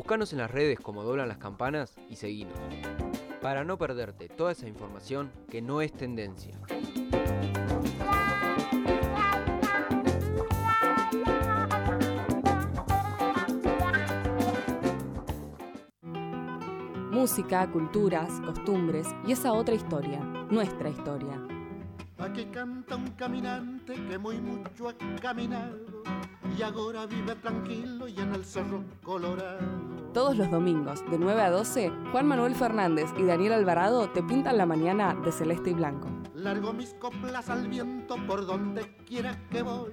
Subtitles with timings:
[0.00, 2.58] Buscanos en las redes como doblan las campanas y seguinos.
[3.42, 6.58] Para no perderte toda esa información que no es tendencia.
[17.10, 20.20] Música, culturas, costumbres y esa otra historia,
[20.50, 21.46] nuestra historia.
[22.16, 25.76] Aquí canta un caminante que muy mucho ha caminado
[26.60, 29.60] y ahora vive tranquilo y en el cerro colorado.
[30.12, 34.58] Todos los domingos, de 9 a 12, Juan Manuel Fernández y Daniel Alvarado te pintan
[34.58, 36.08] la mañana de celeste y blanco.
[36.34, 39.92] Largo mis coplas al viento por donde quiera que voy.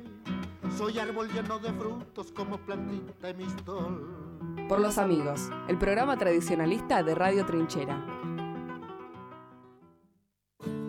[0.78, 4.38] Soy árbol lleno de frutos como plantita y mistol.
[4.68, 8.06] Por los amigos, el programa tradicionalista de Radio Trinchera.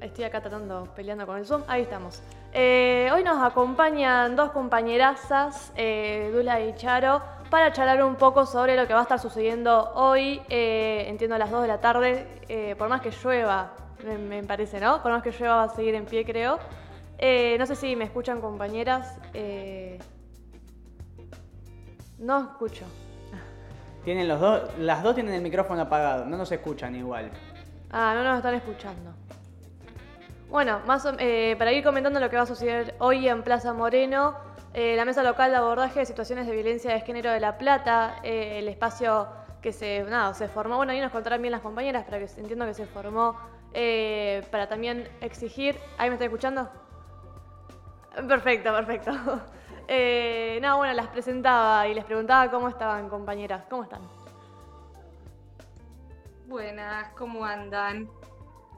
[0.00, 2.22] estoy acá tratando, peleando con el Zoom, ahí estamos.
[2.54, 7.20] Eh, hoy nos acompañan dos compañerazas, eh, Dula y Charo,
[7.50, 11.38] para charlar un poco sobre lo que va a estar sucediendo hoy, eh, entiendo a
[11.38, 15.02] las 2 de la tarde, por más que llueva, me, parece, ¿no?
[15.02, 16.58] Por más que llueva va a seguir en pie, creo.
[17.58, 19.18] No sé si me escuchan compañeras.
[22.18, 22.86] No escucho.
[24.08, 27.30] Tienen los dos, las dos tienen el micrófono apagado, no nos escuchan igual.
[27.90, 29.12] Ah, no nos están escuchando.
[30.48, 33.74] Bueno, más o- eh, para ir comentando lo que va a suceder hoy en Plaza
[33.74, 34.34] Moreno,
[34.72, 38.14] eh, la mesa local de abordaje de situaciones de violencia de género de La Plata,
[38.22, 39.28] eh, el espacio
[39.60, 42.64] que se, nada, se formó, bueno, ahí nos contarán bien las compañeras, pero que entiendo
[42.64, 43.36] que se formó
[43.74, 45.76] eh, para también exigir.
[45.98, 46.66] ¿Ahí me está escuchando?
[48.26, 49.10] Perfecto, perfecto.
[49.90, 53.64] Eh, no, bueno, las presentaba y les preguntaba cómo estaban, compañeras.
[53.70, 54.02] ¿Cómo están?
[56.46, 58.06] Buenas, ¿cómo andan?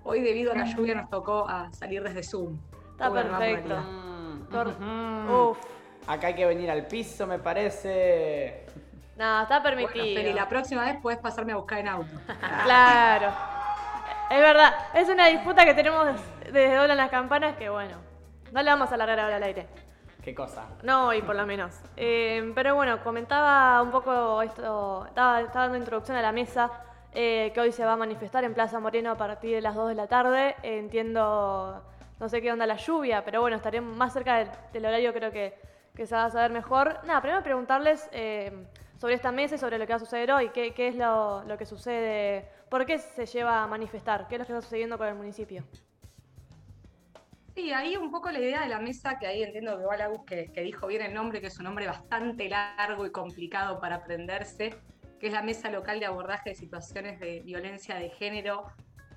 [0.04, 2.56] Hoy debido a la lluvia nos tocó a salir desde Zoom.
[2.93, 3.76] Está Una perfecto.
[4.53, 5.50] Ujú.
[5.50, 5.59] Uf.
[6.06, 8.66] Acá hay que venir al piso, me parece.
[9.16, 10.16] No, está Bueno, permitido.
[10.16, 12.10] Feli, la próxima vez puedes pasarme a buscar en auto.
[12.65, 13.32] Claro.
[14.31, 16.06] Es verdad, es una disputa que tenemos
[16.44, 17.97] desde Doblan las Campanas que, bueno,
[18.53, 19.66] no la vamos a alargar ahora al aire.
[20.22, 20.66] ¿Qué cosa?
[20.82, 21.81] No hoy, por lo menos.
[21.97, 26.70] Eh, pero bueno, comentaba un poco esto, estaba, estaba dando introducción a la mesa
[27.12, 29.88] eh, que hoy se va a manifestar en Plaza Moreno a partir de las 2
[29.88, 30.56] de la tarde.
[30.62, 31.82] Eh, entiendo,
[32.19, 35.32] no sé qué onda la lluvia, pero bueno, estaremos más cerca del, del horario, creo
[35.32, 35.58] que,
[35.94, 36.99] que se va a saber mejor.
[37.05, 38.66] Nada, primero preguntarles eh,
[38.99, 41.43] sobre esta mesa y sobre lo que va a suceder hoy, qué, qué es lo,
[41.44, 44.99] lo que sucede, por qué se lleva a manifestar, qué es lo que está sucediendo
[44.99, 45.64] con el municipio.
[47.55, 50.25] Sí, ahí un poco la idea de la mesa, que ahí entiendo que igual Agus
[50.26, 53.97] que, que dijo bien el nombre, que es un nombre bastante largo y complicado para
[53.97, 54.76] aprenderse,
[55.19, 58.67] que es la Mesa Local de Abordaje de Situaciones de Violencia de Género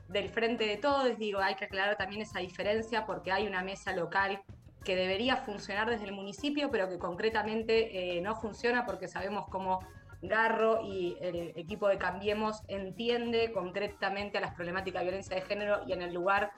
[0.10, 1.18] del Frente de Todos.
[1.18, 4.42] Digo, hay que aclarar también esa diferencia porque hay una mesa local
[4.84, 9.80] que debería funcionar desde el municipio, pero que concretamente eh, no funciona porque sabemos cómo
[10.22, 15.82] Garro y el equipo de Cambiemos entiende concretamente a las problemáticas de violencia de género
[15.86, 16.52] y en el lugar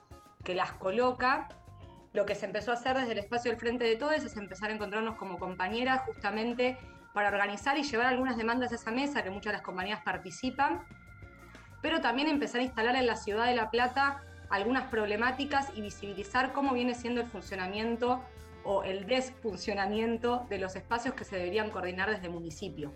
[0.43, 1.47] que las coloca.
[2.15, 4.69] Lo que se empezó a hacer desde el espacio del Frente de Todos es empezar
[4.69, 6.77] a encontrarnos como compañeras justamente
[7.13, 10.81] para organizar y llevar algunas demandas a esa mesa, que muchas de las compañías participan,
[11.81, 16.53] pero también empezar a instalar en la ciudad de La Plata algunas problemáticas y visibilizar
[16.53, 18.23] cómo viene siendo el funcionamiento
[18.63, 22.93] o el desfuncionamiento de los espacios que se deberían coordinar desde el municipio.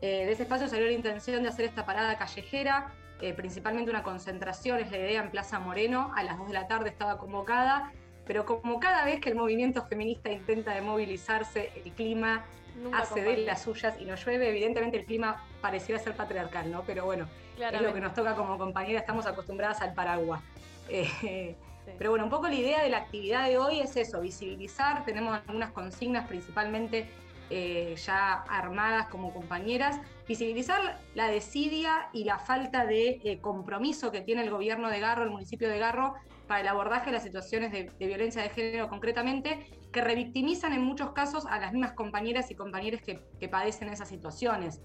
[0.00, 4.02] Eh, de ese espacio salió la intención de hacer esta parada callejera, eh, principalmente una
[4.02, 7.92] concentración, es la idea, en Plaza Moreno, a las 2 de la tarde estaba convocada,
[8.28, 12.44] pero como cada vez que el movimiento feminista intenta de movilizarse, el clima
[12.92, 16.84] hace de las suyas y no llueve, evidentemente el clima pareciera ser patriarcal, ¿no?
[16.86, 17.26] Pero bueno,
[17.58, 20.42] es lo que nos toca como compañera, estamos acostumbradas al paraguas.
[20.90, 21.56] Eh,
[21.96, 25.40] pero bueno, un poco la idea de la actividad de hoy es eso, visibilizar, tenemos
[25.46, 27.08] algunas consignas principalmente
[27.48, 34.20] eh, ya armadas como compañeras, visibilizar la desidia y la falta de eh, compromiso que
[34.20, 36.14] tiene el gobierno de Garro, el municipio de Garro,
[36.48, 41.12] para el abordaje de las situaciones de, violencia de género concretamente, que revictimizan en muchos
[41.12, 44.80] casos a las mismas compañeras y compañeros que, padecen esas situaciones.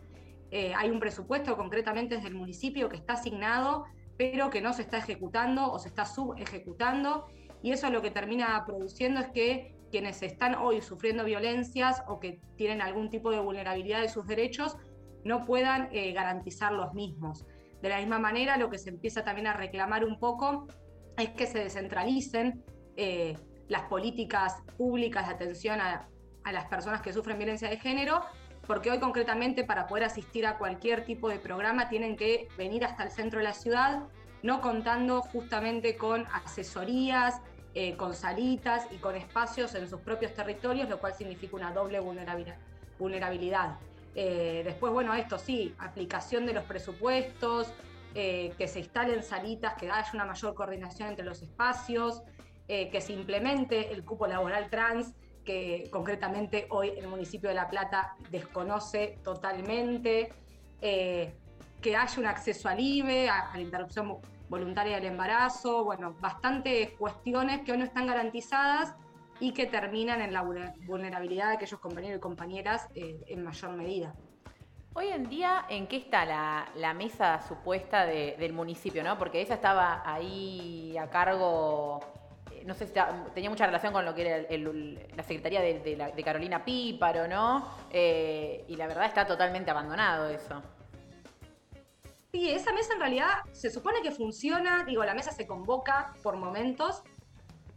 [0.51, 3.85] Eh, hay un presupuesto concretamente desde el municipio que está asignado,
[4.17, 7.25] pero que no se está ejecutando o se está subejecutando,
[7.63, 12.41] y eso lo que termina produciendo es que quienes están hoy sufriendo violencias o que
[12.57, 14.75] tienen algún tipo de vulnerabilidad de sus derechos
[15.23, 17.45] no puedan eh, garantizar los mismos.
[17.81, 20.67] De la misma manera, lo que se empieza también a reclamar un poco
[21.17, 22.63] es que se descentralicen
[22.95, 23.37] eh,
[23.67, 26.07] las políticas públicas de atención a,
[26.43, 28.21] a las personas que sufren violencia de género,
[28.67, 33.03] porque hoy concretamente para poder asistir a cualquier tipo de programa tienen que venir hasta
[33.03, 34.03] el centro de la ciudad,
[34.41, 37.41] no contando justamente con asesorías,
[37.75, 41.99] eh, con salitas y con espacios en sus propios territorios, lo cual significa una doble
[42.99, 43.77] vulnerabilidad.
[44.15, 47.73] Eh, después, bueno, esto sí, aplicación de los presupuestos,
[48.15, 52.23] eh, que se instalen salitas, que haya una mayor coordinación entre los espacios,
[52.65, 55.13] que se implemente el cupo laboral trans,
[55.45, 60.33] que concretamente hoy el municipio de La Plata desconoce totalmente,
[60.79, 64.17] que haya un acceso al IBE, a la interrupción
[64.49, 68.93] voluntaria del embarazo, bueno, bastantes cuestiones que hoy no están garantizadas
[69.39, 70.43] y que terminan en la
[70.85, 74.13] vulnerabilidad de aquellos compañeros y compañeras eh, en mayor medida.
[74.95, 79.03] Hoy en día, ¿en qué está la, mesa supuesta del municipio?
[79.03, 79.17] ¿no?
[79.17, 81.99] Porque esa estaba ahí a cargo,
[82.51, 82.93] eh, no sé si
[83.33, 84.47] tenía mucha relación con lo que era
[85.15, 87.67] la Secretaría de, Carolina Píparo, ¿no?
[87.89, 90.61] Eh, y la verdad está totalmente abandonado eso.
[92.31, 96.35] Sí, esa mesa en realidad se supone que funciona, digo, la mesa se convoca por
[96.35, 97.01] momentos,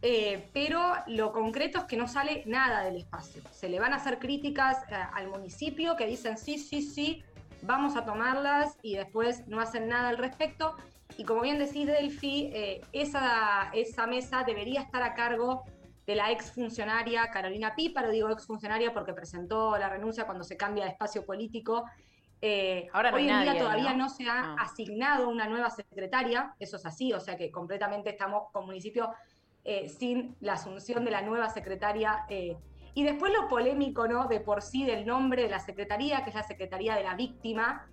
[0.01, 3.41] eh, pero lo concreto es que no sale nada del espacio.
[3.51, 7.23] Se le van a hacer críticas eh, al municipio que dicen sí, sí, sí,
[7.63, 10.75] vamos a tomarlas y después no hacen nada al respecto.
[11.17, 15.63] Y como bien decís, Delphi, eh, esa, esa mesa debería estar a cargo
[16.05, 20.91] de la exfuncionaria Carolina Píparo, digo exfuncionaria porque presentó la renuncia cuando se cambia de
[20.91, 21.85] espacio político
[22.41, 24.09] eh, Ahora hoy en día todavía ¿no?
[24.09, 24.55] se ha ah.
[24.59, 29.11] asignado una nueva secretaria, eso es así, o sea que completamente estamos con municipio
[29.67, 32.25] eh, sin la asunción de la nueva secretaria.
[32.29, 32.57] Eh,
[32.95, 34.27] y después lo polémico, ¿no?
[34.27, 37.87] De por sí del nombre de la secretaría, que es la Secretaría de la Víctima,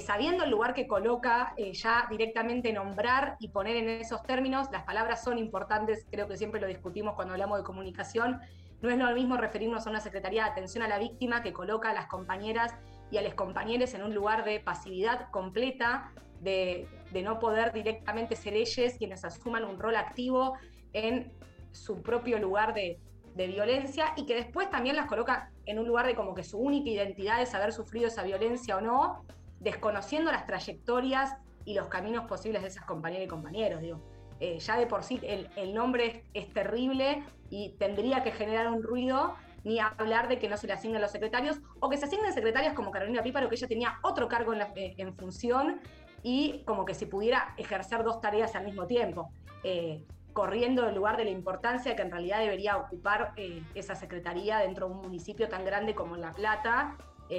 [0.00, 5.24] sabiendo el lugar que coloca, ya directamente nombrar y poner en esos términos, las palabras
[5.24, 8.40] son importantes, creo que siempre lo discutimos cuando hablamos de comunicación,
[8.82, 11.90] no es lo mismo referirnos a una Secretaría de Atención a la Víctima que coloca
[11.90, 12.74] a las compañeras
[13.12, 16.88] y a los compañeros en un lugar de pasividad completa, de,
[17.22, 20.54] no poder directamente ser ellos quienes asuman un rol activo
[20.92, 21.32] en
[21.70, 22.98] su propio lugar de,
[23.34, 26.90] violencia y que después también las coloca en un lugar de como que su única
[26.90, 29.24] identidad es haber sufrido esa violencia o no,
[29.58, 31.34] desconociendo las trayectorias
[31.64, 33.80] y los caminos posibles de esas compañeras y compañeros.
[33.80, 34.02] Digo.
[34.38, 39.34] Eh, ya de por sí el, nombre es, terrible y tendría que generar un ruido
[39.62, 42.74] ni hablar de que no se le asignen los secretarios, o que se asignen secretarias
[42.74, 45.80] como Carolina Píparo, que ella tenía otro cargo en, eh, función
[46.24, 49.30] y como que si pudiera ejercer dos tareas al mismo tiempo,
[49.62, 54.58] eh, corriendo el lugar de la importancia que en realidad debería ocupar eh, esa secretaría
[54.58, 56.96] dentro de un municipio tan grande como La Plata,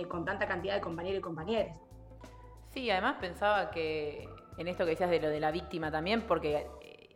[0.07, 1.77] con tanta cantidad de compañeros y compañeras.
[2.69, 6.67] Sí, además pensaba que en esto que decías de lo de la víctima también, porque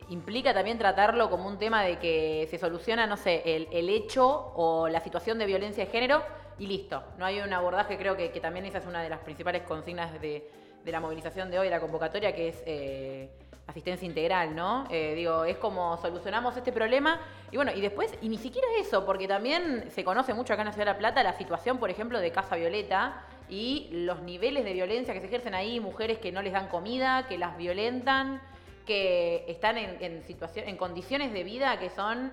[0.08, 4.88] implica también tratarlo como un tema de que se soluciona, no sé, el, hecho o
[4.88, 6.22] la situación de violencia de género
[6.58, 7.02] y listo.
[7.18, 10.48] No hay un abordaje, creo que, también esa es una de las principales consignas de,
[10.84, 13.30] la movilización de hoy, de la convocatoria, que es eh,
[13.68, 14.86] asistencia integral, ¿no?
[14.90, 17.20] Eh, digo, es como solucionamos este problema
[17.52, 20.66] y bueno, y después, y ni siquiera eso, porque también se conoce mucho acá en
[20.66, 24.64] la Ciudad de La Plata la situación, por ejemplo, de Casa Violeta y los niveles
[24.64, 28.40] de violencia que se ejercen ahí, mujeres que no les dan comida, que las violentan
[28.86, 32.32] que están en, situación, en condiciones de vida que son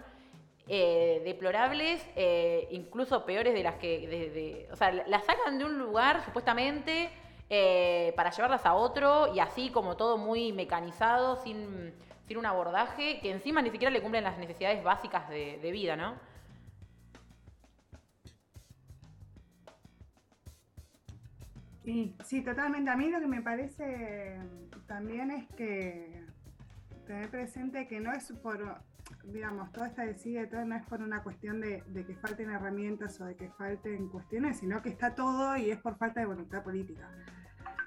[0.69, 6.23] eh, deplorables, eh, incluso peores de las que, o sea, las sacan de un lugar
[6.23, 7.09] supuestamente
[7.49, 11.93] eh, para llevarlas a otro y así como todo muy mecanizado, sin,
[12.27, 16.15] sin un abordaje, que encima ni siquiera le cumplen las necesidades básicas de, vida, ¿no?
[22.23, 22.89] Sí, totalmente.
[22.89, 24.39] A mí lo que me parece
[24.87, 26.25] también es que
[27.05, 28.81] tener presente que no es por,
[29.25, 33.25] digamos, todo esta decide, todo no es por una cuestión de que falten herramientas o
[33.25, 37.07] de que falten cuestiones, sino que está todo y es por falta de voluntad política.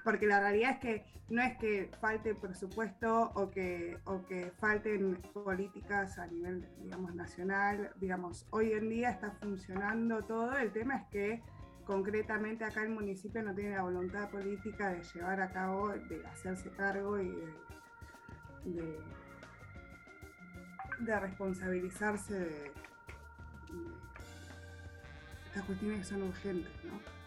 [0.09, 5.21] Porque la realidad es que no es que falte presupuesto o que, o que falten
[5.35, 7.91] políticas a nivel, digamos, nacional.
[7.97, 10.57] Digamos, hoy en día está funcionando todo.
[10.57, 11.43] El tema es que
[11.85, 16.71] concretamente acá el municipio no tiene la voluntad política de llevar a cabo, de hacerse
[16.71, 17.31] cargo y
[18.65, 18.97] de,
[21.19, 22.71] responsabilizarse de, de
[25.49, 27.18] estas cuestiones que son urgentes, ¿no?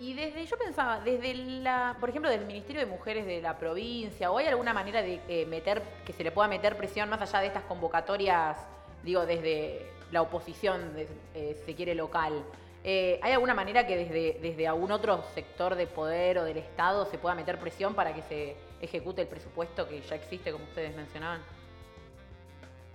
[0.00, 4.30] Y desde, yo pensaba, desde la, por ejemplo, del Ministerio de Mujeres de la provincia,
[4.30, 7.40] ¿o hay alguna manera de eh, meter, que se le pueda meter presión más allá
[7.40, 8.56] de estas convocatorias,
[9.02, 10.92] digo, desde la oposición,
[11.34, 12.44] eh, se quiere, local?
[12.84, 17.04] Eh, ¿Hay alguna manera que desde, desde algún otro sector de poder o del Estado
[17.06, 20.94] se pueda meter presión para que se ejecute el presupuesto que ya existe, como ustedes
[20.94, 21.40] mencionaban?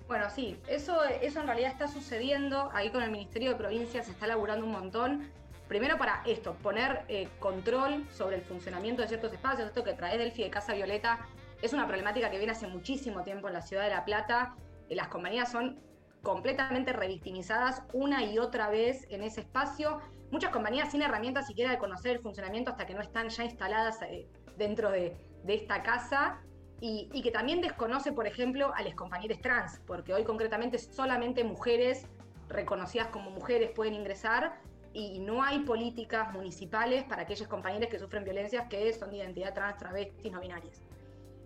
[0.07, 2.69] Bueno, sí, eso, eso en realidad está sucediendo.
[2.73, 5.31] Ahí con el Ministerio de Provincias se está laburando un montón.
[5.73, 9.69] Primero para esto, poner eh, control sobre el funcionamiento de ciertos espacios.
[9.69, 11.25] Esto que trae Delphi de Casa Violeta
[11.63, 14.53] es una problemática que viene hace muchísimo tiempo en la ciudad de La Plata.
[14.87, 15.79] Las compañías son
[16.21, 19.99] completamente revictimizadas una y otra vez en ese espacio.
[20.29, 23.99] Muchas compañías sin herramientas siquiera de conocer el funcionamiento hasta que no están ya instaladas
[24.03, 26.39] eh, dentro de, esta casa
[26.81, 32.05] y, que también desconoce, por ejemplo, a los compañeros trans, porque hoy concretamente solamente mujeres
[32.47, 34.61] reconocidas como mujeres pueden ingresar
[34.93, 39.53] y no hay políticas municipales para aquellos compañeros que sufren violencias que son de identidad
[39.53, 40.81] trans, travestis, no binarias.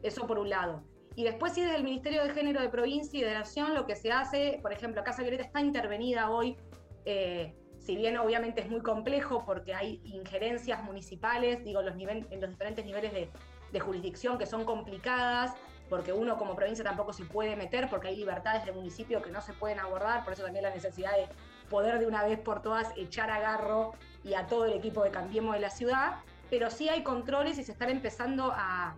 [0.03, 0.83] Eso por un lado.
[1.15, 3.95] Y después sí desde el Ministerio de Género de Provincia y de Nación lo que
[3.95, 6.57] se hace, por ejemplo, Casa Violeta está intervenida hoy,
[7.05, 12.49] eh, si bien obviamente es muy complejo porque hay injerencias municipales, digo, los en los
[12.49, 13.29] diferentes niveles de,
[13.71, 15.55] de jurisdicción que son complicadas,
[15.89, 19.41] porque uno como provincia tampoco se puede meter, porque hay libertades de municipio que no
[19.41, 21.27] se pueden abordar, por eso también la necesidad de
[21.69, 23.93] poder de una vez por todas echar a Garro
[24.23, 26.15] y a todo el equipo de Cambiemos de la ciudad,
[26.49, 28.95] pero sí hay controles y se están empezando a,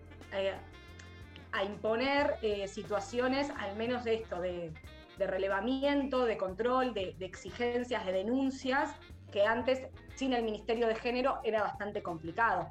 [1.52, 4.72] a imponer eh, situaciones, al menos de esto, de,
[5.18, 8.96] relevamiento, de control, de, exigencias, de denuncias,
[9.32, 9.82] que antes
[10.16, 12.70] sin el Ministerio de Género era bastante complicado.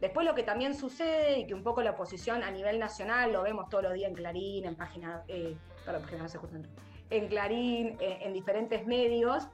[0.00, 3.42] Después lo que también sucede y que un poco la oposición a nivel nacional, lo
[3.42, 5.54] vemos todos los días en Clarín, en página, eh,
[5.84, 6.58] perdón, no justo
[7.10, 9.48] en- en Clarín, eh, en diferentes medios,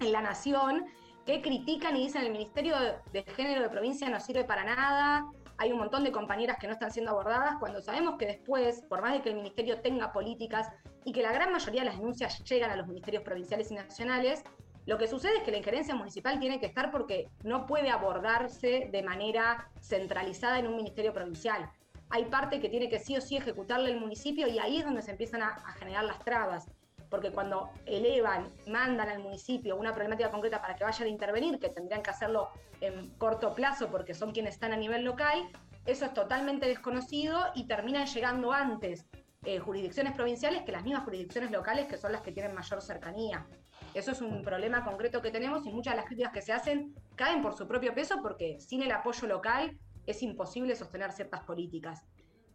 [0.00, 0.86] en La Nación,
[1.26, 2.74] que critican y dicen el Ministerio
[3.12, 5.26] de, Género de provincia no sirve para nada,
[5.58, 9.02] hay un montón de compañeras que no están siendo abordadas, cuando sabemos que después, por
[9.02, 10.68] más de que el Ministerio tenga políticas
[11.04, 14.42] y que la gran mayoría de las denuncias llegan a los ministerios provinciales y nacionales,
[14.86, 18.88] lo que sucede es que la injerencia municipal tiene que estar porque no puede abordarse
[18.90, 21.70] de manera centralizada en un ministerio provincial.
[22.08, 25.02] Hay parte que tiene que sí o sí ejecutarle el municipio y ahí es donde
[25.02, 26.66] se empiezan a generar las trabas.
[27.10, 31.68] Porque cuando elevan, mandan al municipio una problemática concreta para que vayan a intervenir, que
[31.68, 32.50] tendrían que hacerlo
[32.80, 35.50] en corto plazo porque son quienes están a nivel local,
[35.86, 39.06] eso es totalmente desconocido y terminan llegando antes
[39.44, 43.46] eh, jurisdicciones provinciales que las mismas jurisdicciones locales que son las que tienen mayor cercanía.
[43.94, 46.94] Eso es un problema concreto que tenemos y muchas de las críticas que se hacen
[47.16, 52.04] caen por su propio peso porque sin el apoyo local es imposible sostener ciertas políticas,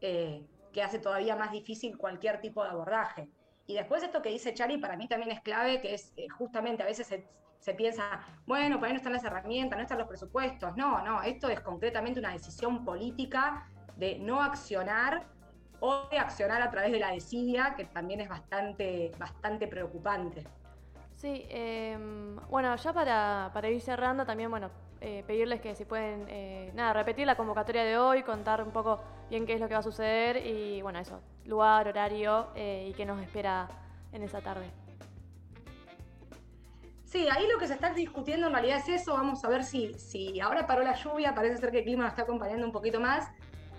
[0.02, 3.30] eh, que hace todavía más difícil cualquier tipo de abordaje.
[3.67, 6.84] Y después esto que dice Chari para mí también es clave, que es eh, justamente
[6.84, 7.07] a veces
[7.60, 10.75] se, piensa, bueno, por ahí no están las herramientas, no están los presupuestos.
[10.77, 13.67] No, no, esto es concretamente una decisión política
[13.98, 15.25] de no accionar
[15.79, 20.43] o de accionar a través de la desidia, que también es bastante, bastante preocupante.
[21.15, 21.98] Sí, eh,
[22.50, 24.69] bueno, ya para, para ir cerrando, también, bueno,
[25.08, 29.00] eh, pedirles que si pueden, eh, nada, repetir la convocatoria de hoy, contar un poco
[29.30, 32.94] bien qué es lo que va a suceder y, bueno, eso, lugar, horario eh, y
[32.94, 33.68] qué nos espera
[34.12, 34.66] en esa tarde.
[37.04, 39.14] Sí, ahí lo que se está discutiendo en realidad es eso.
[39.14, 42.14] Vamos a ver si, si ahora paró la lluvia, parece ser que el clima nos
[42.14, 43.30] está acompañando un poquito más.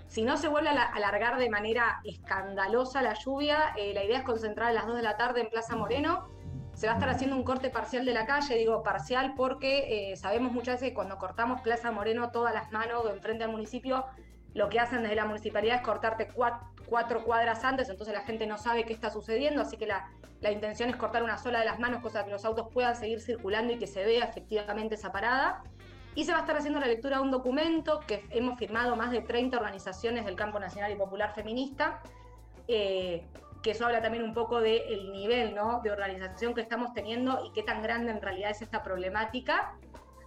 [0.06, 4.25] Si no se vuelve a la- alargar de manera escandalosa la lluvia, la idea es
[4.25, 6.28] concentrar a las 2 de la tarde en Plaza Moreno.
[6.76, 10.16] Se va a estar haciendo un corte parcial de la calle, digo parcial porque eh,
[10.18, 14.04] sabemos muchas veces que cuando cortamos Plaza Moreno todas las manos enfrente al municipio,
[14.52, 18.59] lo que hacen desde la municipalidad es cortarte cuatro, cuadras antes, entonces la gente no
[18.59, 20.11] sabe qué está sucediendo, así que la,
[20.42, 23.23] la intención es cortar una sola de las manos, cosa que los autos puedan seguir
[23.23, 25.62] circulando y que se vea efectivamente esa parada.
[26.14, 29.11] Y se va a estar haciendo la lectura de un documento que hemos firmado más
[29.12, 32.02] de 30 organizaciones del campo nacional y popular feminista,
[32.68, 33.26] eh,
[33.66, 35.80] que eso habla también un poco del nivel ¿no?
[35.82, 39.75] de organización que estamos teniendo y qué tan grande en realidad es esta problemática.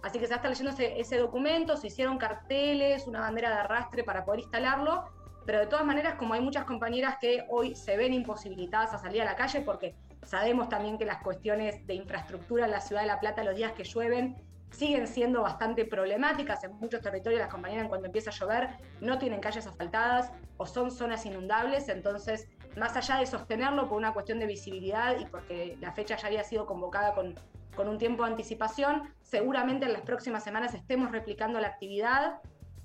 [0.02, 3.54] Así que se va a estar leyendo ese, documento, se hicieron carteles, una bandera de
[3.60, 5.06] arrastre para poder instalarlo,
[5.46, 9.22] pero de todas maneras, como hay muchas compañeras que hoy se ven imposibilitadas a salir
[9.22, 13.06] a la calle, porque sabemos también que las cuestiones de infraestructura en la ciudad de
[13.06, 14.36] La Plata los días que llueven
[14.70, 16.62] siguen siendo bastante problemáticas.
[16.64, 18.68] En muchos territorios las compañeras cuando empieza a llover
[19.00, 22.48] no tienen calles asfaltadas o son zonas inundables, entonces
[22.80, 26.42] más allá de sostenerlo por una cuestión de visibilidad y porque la fecha ya había
[26.42, 27.34] sido convocada con,
[27.76, 32.40] con un tiempo de anticipación, seguramente en las próximas semanas estemos replicando la actividad,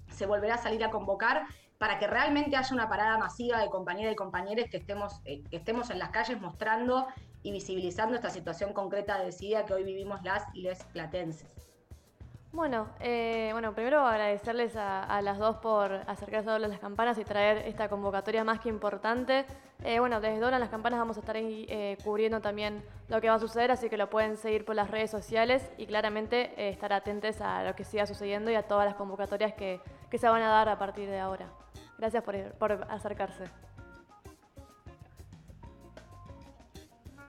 [0.09, 1.45] se volverá a salir a convocar
[1.77, 5.55] para que realmente haya una parada masiva de compañeras y compañeros que estemos, eh, que
[5.57, 7.07] estemos en las calles mostrando
[7.41, 11.64] y visibilizando esta situación concreta de SIDA que hoy vivimos las y les platenses.
[12.55, 17.57] Bueno, eh, bueno, primero agradecerles a, las dos por acercarse a las campanas y traer
[17.67, 19.45] esta convocatoria más que importante.
[19.83, 23.27] Eh, bueno, desde Doblan las campanas vamos a estar ahí eh, cubriendo también lo que
[23.27, 26.93] va a suceder, así que lo pueden seguir por las redes sociales y claramente estar
[26.93, 29.81] atentos a lo que siga sucediendo y a todas las convocatorias que,
[30.17, 31.49] se van a dar a partir de ahora.
[31.97, 33.43] Gracias por, por acercarse.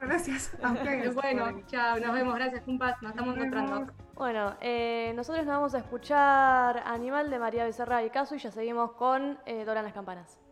[0.00, 0.56] Gracias
[1.14, 2.36] Bueno, chao, nos vemos.
[2.36, 3.02] Gracias, Kumpas.
[3.02, 4.05] Nos estamos encontrando.
[4.16, 8.50] Bueno, eh, nosotros nos vamos a escuchar Animal de María Becerra y Caso y ya
[8.50, 10.45] seguimos con eh, Dora en las Campanas.